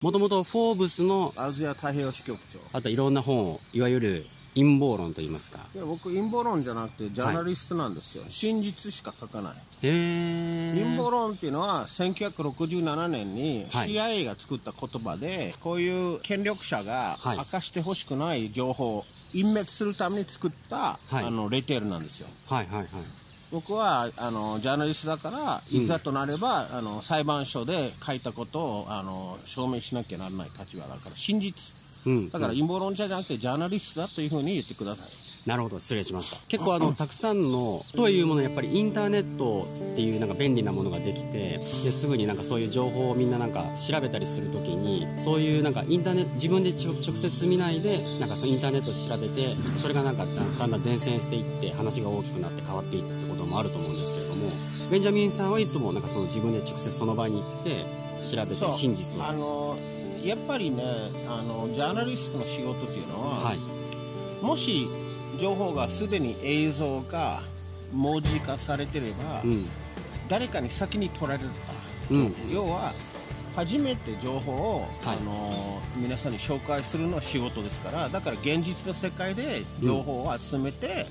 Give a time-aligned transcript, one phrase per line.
[0.00, 2.60] もともとフォーブスのアジア太平洋支局長。
[2.72, 5.58] あといろんな本をいわゆる陰謀論と言いますか。
[5.74, 9.54] いや僕陰謀論じゃなくてジャーナリストなんですよ、真実しか書かない。
[9.54, 13.88] へえ陰謀論っていうのは1967年にはい。
[13.88, 17.38] CIA が作った言葉で、こういう権力者がはい。
[17.38, 21.24] 明かしてほしくない情報を隠滅するために作った、はい。
[21.24, 22.28] あのレテールなんですよ。
[22.46, 22.88] はいはいはい
[23.50, 32.30] 僕はあのジャーナリストだからいざとなれば、あの裁判所で書いたことをあの証明しなきゃならない立場だから真実うん。
[32.30, 35.08] だから陰謀論者じゃなくてジャーナリストだというふうに言ってください。
[35.48, 35.78] なるほど。
[35.78, 36.36] 失礼しました。
[36.48, 54.50] 結構あのたくさんのというものやっぱりインターネットっていうなんか便利なものができてですぐになんかそういう情報をみんななんか調べたりするときにそういうなんかインターネット自分で直接見ないでなんかそのインターネットを調べてそれがなんかだだんだん伝染していって話が大きくなって変わっていくってこともあると思うんですけれども
[54.90, 57.86] ベンジャミンさんはいつもなんかその自分で直接その場に行って
[58.20, 59.24] 調べて真実を。
[59.24, 59.76] あの
[60.24, 60.82] やっぱりね
[61.28, 63.58] あのジャーナリストの仕事っていうのは、はい。
[64.42, 64.88] もし
[65.38, 67.42] 情報がすでに映像か
[67.92, 69.66] 文字化されてれば、うん。
[70.28, 71.44] 誰かに先に取られた、
[72.10, 72.34] うん。
[72.52, 72.92] 要は
[73.56, 75.16] 初めて情報を、はい。
[75.20, 81.06] あの皆さんに紹介するのは仕事ですからだから現実の世界で情報を集めて、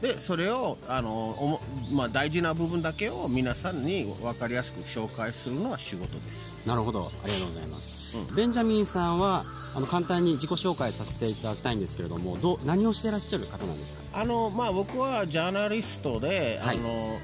[0.00, 1.60] でそれをあのおも、
[1.92, 6.54] まあ、大事な部分だけを皆さんに分かりやすく紹介するのは仕事です。
[6.66, 7.10] なるほど。
[7.24, 14.02] ありがとうございます、ベンジャミンさんはあの簡単に自己紹介させていただきたいんですけれどもどう何をしていらっしゃる方なんですか？
[14.20, 16.76] あの、まあ、僕はジャーナリストで、はい。
[16.76, 17.18] あの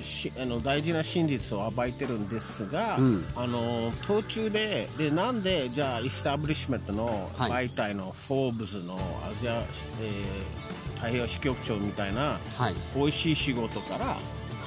[0.00, 3.26] しあの大事な真実を暴いてるんですが、うん。
[3.34, 7.68] あの途中ででなんでじゃあイスタブリッシュメントのはい。
[7.68, 8.98] 媒体のフォーブズの
[9.30, 12.74] アジア、えー太平洋支局長みたいなはい。
[12.94, 14.16] 美味しい仕事から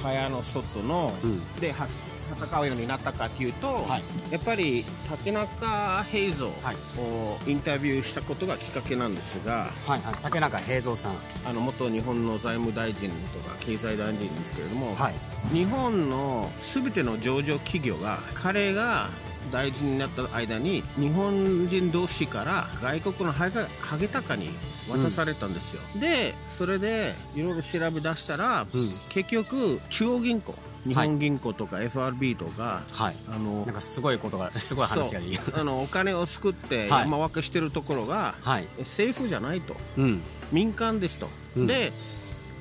[0.02, 1.54] 蚊帳の外の、うん。
[1.56, 1.86] では
[2.34, 4.02] 戦うようになったかというと、はい。
[4.30, 6.76] やっぱり竹中平蔵はい。
[6.98, 10.14] をインタビューしたことがきっかけなんですが、はいはい。
[10.22, 11.12] 竹中平蔵さん。
[11.44, 15.14] あの元日本の財務大臣とか経済大臣ですけれども、はい。
[15.52, 19.10] 日本の全ての上場企業が彼が
[19.50, 24.50] 大臣になった間に日本人同士から外国のハゲハゲタカに
[24.88, 28.92] 渡されたんですよ、でそれでいろいろ調べ出したら、うん。
[29.08, 30.54] 結局中央銀行
[30.84, 33.16] 日本銀行とか FRB とか、はい。
[33.28, 35.20] あのなんかすごいことがすごい話が。
[35.20, 37.02] いいあのお金を作ってはい。
[37.02, 38.66] 山分けしてるところが、はい。
[38.78, 39.76] 政府じゃないと。
[39.96, 40.22] うん。
[40.50, 41.66] 民間ですと、うん。
[41.66, 41.92] で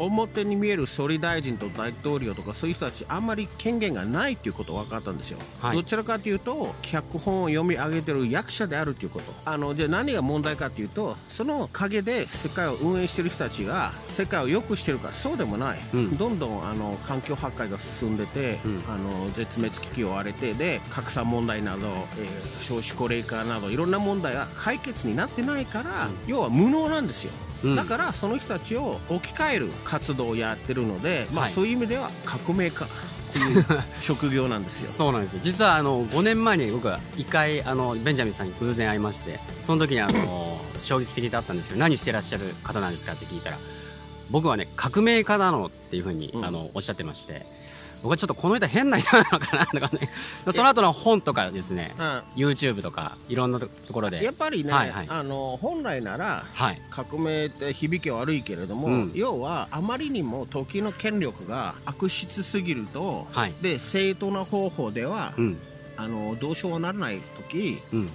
[0.05, 5.75] 表に見える総理大臣と大統領とかそういう人たちあんまり権限がないということが分かったんですよ、はい。
[5.75, 9.33] どちらかというと脚本を読み上げてる役者であるということ。
[9.45, 16.17] あのじゃあ何が問題かというとその陰で世界を運営している人たちが世界を良くしてるかそうでもない、うん。
[16.17, 18.83] どんどんあの環境破壊が進んでて、うん。
[18.89, 21.87] あの絶滅危機を追われてで格差問題など、
[22.17, 31.53] えー少子高齢化などいろんな問題が解決になってないから、要は無能なんですよ、うんだからその人たちを置き換える活動をやってるので、まあ、はい。
[31.53, 32.87] そういう意味では革命家っ
[33.33, 33.65] ていう
[34.01, 34.89] 職業なんですよ。
[34.89, 35.39] そうなんですよ。
[35.43, 43.57] 実はあの5年前に僕は1回あのベンジャミンさんに偶然会いましてその時にあの 衝撃的だったんですけど何してらっしゃる方なんですかって聞いたら
[44.29, 46.45] 僕はね革命家なのっていうふうに、うん。
[46.45, 47.45] あのおっしゃってまして
[48.01, 50.09] 僕はちょっとこの人変な人なのかなとかね。
[50.51, 51.93] その後の本とかですね。
[51.97, 52.21] うん。
[52.35, 54.23] YouTube とかいろんなところで。
[54.23, 55.07] やっぱりね、はいはい。
[55.09, 56.81] あの本来ならはい。
[56.89, 59.11] 革命って響きは悪いけれども、うん。
[59.13, 63.53] 要はあまりにも時の権力が悪質すぎると、はい。
[63.61, 65.59] で正当な方法では、うん。
[65.97, 68.09] あのどうしようもならない時うん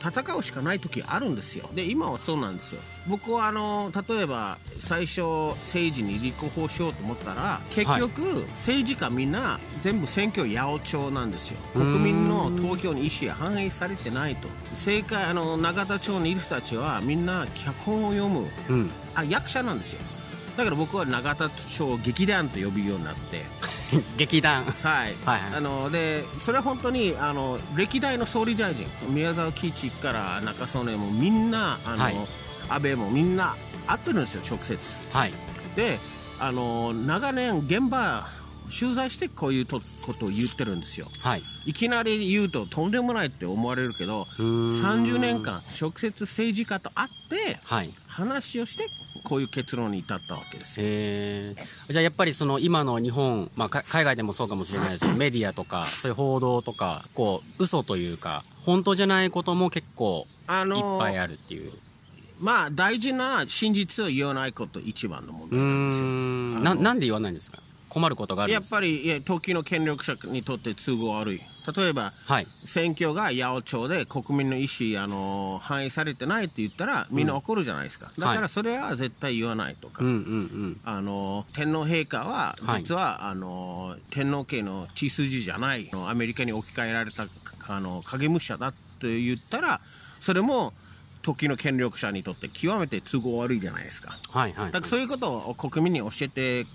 [0.00, 1.68] 戦うしかない時あるんですよ。
[1.74, 2.80] で今はそうなんですよ。
[3.06, 5.22] 僕はあの例えば最初
[5.60, 11.58] 政治に立候補しようと思ったら結局、政治家みんな全部選挙八百長なんですよ。
[11.72, 14.48] 国民の投票に意思が反映されてないと。
[14.72, 18.46] 正解あの永田町にいる人たちはみんな脚本を読む。
[18.68, 18.90] うん。
[19.14, 20.00] あ役者なんですよ
[20.56, 23.44] だから僕は永田町劇団と呼ぶようになって。
[24.16, 24.64] 劇団。
[24.64, 25.54] はい、はいはい。
[25.56, 32.16] あのでそれは本当にあの歴代の総理大臣宮沢喜一から中曽根もみんなあの、はい。
[32.68, 33.54] 安倍もみんな
[33.86, 34.78] 会ってるんですよ直接。
[35.12, 35.32] はい。
[35.76, 35.98] で
[36.38, 38.26] あの長年現場
[38.76, 41.06] 取材してこういうとことを言ってるんですよ。
[41.20, 41.42] はい。
[41.66, 44.44] いきなり言うととんでもないって思われるけどうー
[44.80, 45.04] ん。
[45.04, 47.90] 30年間直接政治家と会ってはい。
[48.08, 48.88] 話をして
[49.28, 61.72] こういう結論に至ったわけですじゃあやっぱりその今の日本、まあ、か海外でもそうかもしれないですけどメディアとかそういう報道とかこう嘘というか本当じゃないことも結構いっぱいあるっていう。
[62.38, 66.74] まあ大事な真実を言わないこと一番の問う題なんですよ。
[66.76, 67.58] ななんで言わないんですか？
[67.88, 71.40] 困ることがあるんやっぱりいや時の権力者にとって都合悪い
[71.74, 72.46] 例えば、はい。
[72.64, 80.80] 選挙が八百長で国民の意思あの反映されてないって言ったらみんな怒るじゃないですか、だからそれは絶対言わないとか、うんうんうん。
[80.84, 82.82] あの天皇陛下ははい。
[82.82, 87.26] 実は、あの天皇家の血筋じゃないアメリカに置き換えられた
[87.68, 88.76] あの影武者だと
[89.08, 89.80] 言ったら
[90.20, 90.72] それも
[91.22, 94.18] 時の権力者にとって極めて都合悪いじゃないですか。
[94.30, 94.72] はいはい。
[94.72, 96.66] だからそういうことを国民に教えて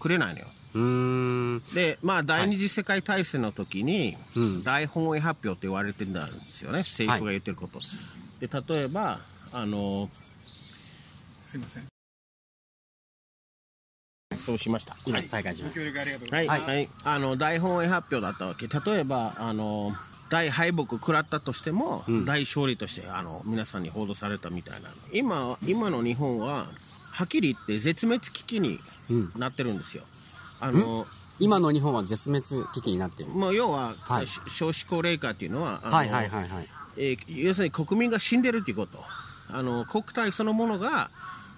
[0.00, 4.62] くれないのよでまあ第二次世界大戦の時に、うん。
[4.62, 6.20] 大本営発表って言われてるんで
[6.50, 6.78] すよね。
[6.78, 7.80] 政府が言ってること、
[8.38, 9.20] で例えば
[9.52, 10.08] あの
[11.42, 11.86] すいません。
[14.38, 14.96] そうしました。
[15.06, 15.20] 今。
[15.26, 16.46] 再開しまごす協力ありがとうござはい。
[16.46, 16.86] はい。
[16.86, 16.92] す。
[17.04, 18.68] あの大本営発表だったわけ。
[18.68, 19.92] 例えばあの
[20.28, 22.24] 大敗北食らったとしても、うん。
[22.24, 24.94] 大勝利としてあの皆さんに報道されたみたいなの。
[25.12, 26.68] 今今の日本は
[27.10, 28.78] はっきり言って絶滅危機に
[29.10, 29.32] うん。
[29.36, 30.04] なってるんですよ
[30.60, 31.06] あの
[31.38, 33.30] 今の日本は絶滅危機になってる。
[33.30, 34.26] まあ、要は、はい。
[34.26, 36.68] し少子高齢化っていうのははいはいはいはい。
[36.96, 39.02] えー要するに国民が死んでるっていうこと。
[39.52, 41.10] あの国体そのものが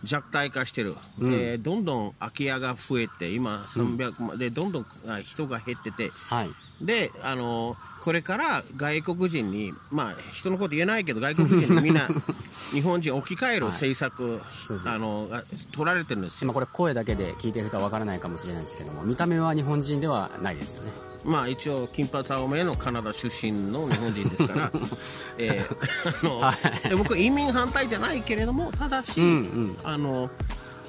[0.05, 1.33] 弱体化してる、うん。
[1.35, 6.11] えーどんどん空き家が増えて今300、万でどんどんあ人が減ってて。
[6.29, 6.51] はい
[6.83, 12.09] であのこれから外国人にまあ人のこと言えないけど外国人にみんな
[12.73, 14.41] 日本人置き換える政策、
[14.87, 16.47] あのが取られてるんですよ。
[16.47, 20.91] 今これ声だけで聞いてる人は分からないかもしれないですけども見た目は日本人ではないですよね。
[21.25, 24.73] まあ一応金髪青目のカナダ出身の日本人ですから、
[25.39, 29.77] えーあの僕移民反対じゃないけれどもただし、うんうん。
[29.85, 30.31] あの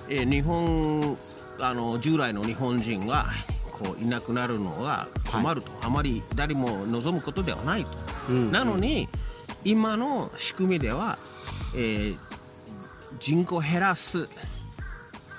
[0.09, 1.17] えー日本
[1.59, 3.27] あの従来の日本人が
[3.73, 7.89] こういなくなるのは困ると、あまり誰も望むことではないと、
[8.29, 8.51] うん。
[8.51, 9.09] なのに
[9.65, 11.17] 今の仕組みでは、
[11.75, 12.17] えー
[13.19, 14.27] 人口を減らす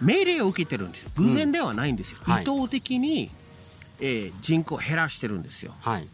[0.00, 1.10] 命令を受けてるんですよ。
[1.16, 2.42] 偶然ではないんですよ、はい。
[2.42, 3.30] 意図的に、
[4.00, 5.74] えー人口を減らしてるんですよ。
[5.80, 6.08] はい。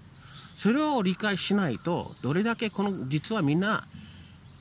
[0.56, 3.84] それを理解しないとどれだけこの実はみんな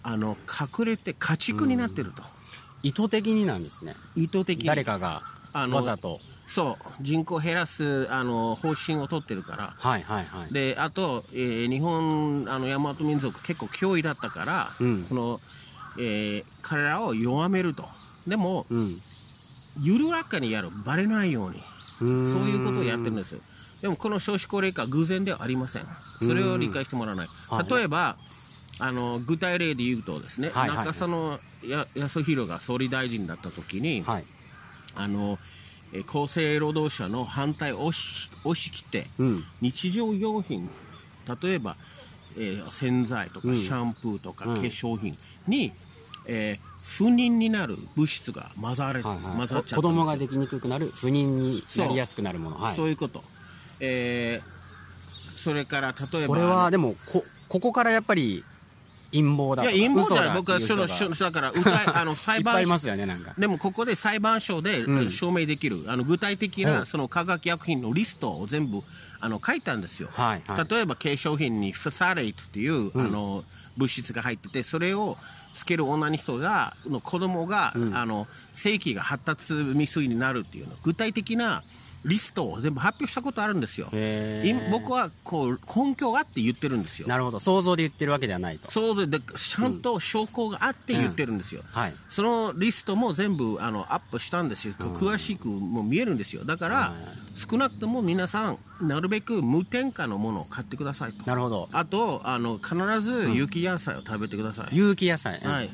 [0.04, 2.24] あの隠れて家畜になってると、
[2.84, 3.96] 意図的になんですね。
[4.16, 4.68] 意図的に。
[4.68, 5.24] 誰かが
[5.54, 6.20] あのわざと。
[6.48, 6.86] そう。
[7.02, 9.74] 人口を減らすあの方針を取ってるから。
[9.78, 10.54] はいはいはい。
[10.54, 15.04] であと、えー日本あの大和民族結構脅威だったから、うん。
[15.06, 15.42] この
[15.98, 17.88] えー彼らを弱めると。
[18.28, 19.02] でもうん。
[19.82, 20.70] 緩やかにやる。
[20.86, 21.64] バレないように。
[22.00, 23.34] そういうことをやってるんです。
[23.34, 23.42] よ
[23.82, 25.84] でもこの少子高齢化は偶然ではありません。
[26.22, 27.30] それを理解してもらわない。
[27.50, 27.70] はい。
[27.70, 28.18] 例えば
[28.80, 30.78] あの具体例で言うとですね、はいはい。
[30.78, 31.40] 中曽
[31.96, 34.26] 康弘が総理大臣だった時に、はい
[35.00, 35.40] あの
[35.94, 38.30] えー厚生労働者の反対を押し
[38.72, 39.44] 切って、うん。
[39.62, 40.70] 日常用品
[41.42, 41.78] 例えば、
[42.38, 43.56] えー洗剤とかうん。
[43.56, 44.60] シャンプーとか化うん。
[44.62, 45.18] 粧品
[45.48, 45.72] に、
[46.26, 49.38] えー不妊になる物質が混ざれ、はいはい。
[49.38, 49.76] 混ざっちゃったんですよ。
[49.78, 52.58] 子供ができにくくなる不妊になりやすくなるもの。
[52.58, 52.76] はい。
[52.76, 53.24] そういうこと、
[53.80, 54.60] えー
[55.36, 58.44] それから例えばこれはでもこここからやっぱり
[59.12, 60.38] 陰謀だいや陰謀じゃない。
[60.38, 63.34] 僕はその そだから訴え あの裁判いっぱいいますよねなんか。
[63.38, 65.10] でもここで裁判所でうん。
[65.10, 68.84] 証明できる、あの具体的はないその化学薬品のリストを全部
[69.20, 70.68] あの書いたんですよ、はいはい。
[70.70, 73.44] 例えば化粧品にファサレイトっていう、あの
[73.78, 75.18] 物質が入っててそれを
[75.54, 77.96] つける女の人がの子供が、ん。
[77.96, 81.64] あの性器が発達未遂になるっていうの具体的な
[82.06, 83.90] リストを全部発表したことあるんですよ。
[84.72, 87.08] 僕はこう根拠があって言ってるんですよ。
[87.08, 87.40] なるほど。
[87.40, 88.72] 想像で言ってるわけではないと。
[88.72, 91.94] そうででちゃんと証拠があって言ってるんですよ、はい。
[92.10, 96.46] そのリストも全部あのアップしたんですよ、詳しくも見えるんですよ。
[96.46, 96.96] だから、
[97.36, 101.26] 少なくとも皆さんなるべく無添加のものを買ってくださいと。
[101.26, 101.70] なるほど。
[101.74, 105.70] あとあの必ず有機野菜を食べてください、有機野菜、はい、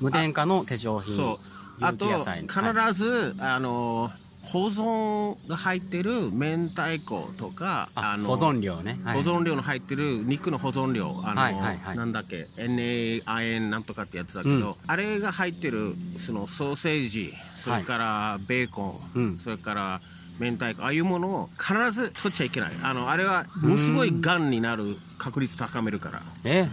[0.00, 1.16] 無添加の化粧品。
[1.16, 1.58] そう。
[1.80, 4.10] あと必ず、あの
[4.52, 9.22] 保存が入ってる明太子とかあの保存料ね、はい。
[9.22, 11.96] 保存料の入ってる肉の保存料あの、はいはいはい。
[11.96, 14.74] なんだっけ NAIN なんとかってやつだけど、うん。
[14.86, 19.38] あれが入ってるそのソーセージそれからベーコン、うん。
[19.38, 20.00] それから
[20.38, 22.70] 明太子ああいうものを必ず取っちゃいけない。
[22.82, 26.22] あのあれはものすごいがんになる確率高めるから。
[26.44, 26.68] え？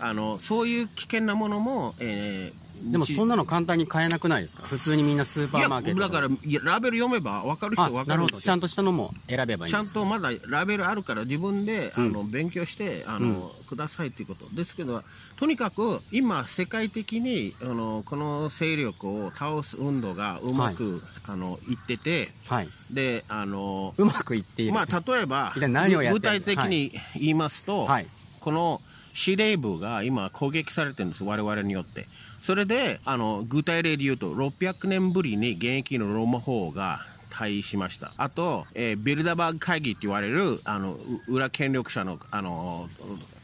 [0.00, 4.62] あのそういう危険なものも、えーでもそんなの簡単に買えなくないですか？
[4.64, 6.28] 普通にみんなスーパーマーケットだから
[6.62, 12.06] ラベル読めば分かる人あは分かなるんですちゃんとしたのも選べばいいちゃんとまだラベルあるから自分で、うん。
[12.06, 14.46] あの勉強してあの、くださいということ。
[14.54, 15.02] ですけど
[15.36, 22.68] とにかく今世界的にあのこの勢力を倒す運動がうまく、あのいっててはい。
[22.90, 28.06] であのうまくいっている、まあ例えば 具る体的に言いますと、はい。
[28.40, 28.80] この
[29.18, 32.06] 司令部が今攻撃されてるんです我々によって。
[32.40, 38.12] それであの具体例で言うと600年ぶりに現役のローマ法王が退位しました。
[38.16, 40.92] あと、えービルダバーグ会議って言われるあの
[41.26, 42.88] う裏権力者のあの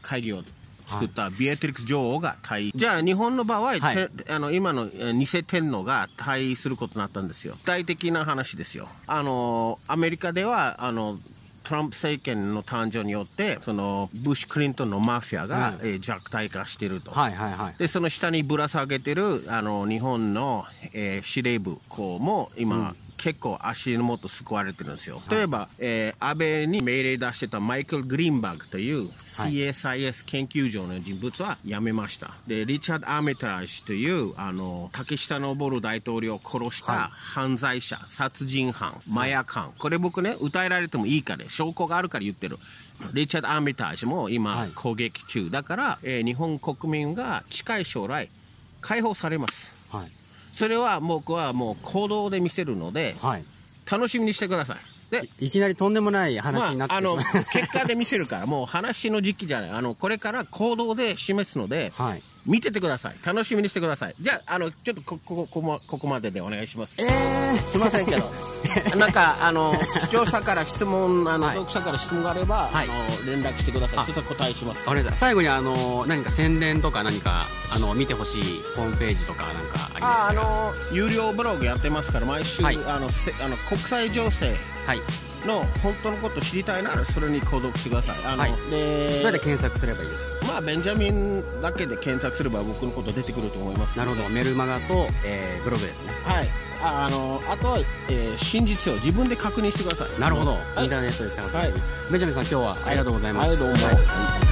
[0.01, 0.43] 会議を
[0.87, 3.81] 作ったビエトリックス女王が退位、じゃあ日本の場合、はい。
[3.81, 7.55] てあの今のえー偽天皇が退位することになったんですよ。
[7.59, 8.87] 具体的な話ですよ。
[9.07, 11.19] あのアメリカではあの
[11.65, 15.87] トランプ政権の誕生によってそのブッシュ・クリントンのマフィアが、うん。
[15.87, 17.75] えー弱体化していると、はいはいはい。
[17.77, 29.53] でその下にぶら下げてるあの日本の、えー司令部校も今、結構足の元救われてるんですよ、例えば、えー安倍に命令出してたマイケル・グリーンバーグというはい。
[29.53, 32.31] CSIS 研究所の人物は辞めました。
[32.47, 39.73] でリチャード・アーメタラージというあの竹下登大統領を殺した犯罪者、殺人犯麻薬犯。
[39.77, 42.57] これ僕ね訴えられてもいいから証拠があるから言ってる。
[43.13, 44.71] リチャード・アーメタージも今、はい。
[44.73, 45.49] 攻撃中。
[45.49, 48.29] だから、えー日本国民が近い将来
[48.81, 49.75] 解放されます。
[49.89, 50.24] はい
[50.55, 53.45] それは僕はもう行動で見せるのではい。
[53.91, 54.77] 楽しみにしてください。
[55.11, 57.17] でいきなりとんでもない話になってまあ、あの
[57.51, 59.69] 結果で見せるからもう話の時期じゃない。
[59.69, 62.21] あのこれから行動で示すので、はい。
[62.45, 63.17] 見ててください。
[63.21, 64.15] 楽しみにしてください。
[64.19, 66.95] じゃああのちょっとこここここここまででお願いします。
[66.99, 68.23] えー、すいませんけど
[68.97, 72.89] なんかあの視聴者から質問あの、読者から質問があれば、はい。
[72.89, 73.99] あの連絡してください。
[73.99, 74.83] あちょっと答えします。
[74.87, 82.77] あれだ最後にあの何か宣伝とか何かあの見てほしいホームページとかなんかありああましたらの有料ブログやってますから毎週、はい。
[82.87, 84.55] あのせあの国際情勢
[84.87, 85.01] はい。
[85.45, 88.15] の本当のこと知りたいならそれに購読してください。
[88.25, 88.51] あの、はい。
[88.71, 90.47] でどうやって検索すればいいですか？
[90.47, 93.97] まあベンジャミンだけで検索すれば僕のこと出てくると思います。
[93.99, 94.27] なるほど。
[94.29, 96.13] メルマガと、えーブログですね。
[96.25, 96.47] はい
[96.81, 97.79] ああのあとは、
[98.09, 100.19] えー真実を自分で確認してください。
[100.19, 100.83] なるほど、はい。
[100.83, 101.71] インターネットで探す、はい。
[101.71, 103.57] ベンジャミンさん今日はありがとうございます、はい。
[103.57, 103.79] どうも、は
[104.41, 104.44] い